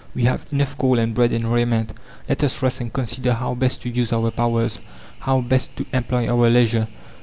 [0.15, 1.93] We have enough coal and bread and raiment!
[2.27, 4.79] Let us rest and consider how best to use our powers,
[5.19, 6.87] how best to employ our leisure."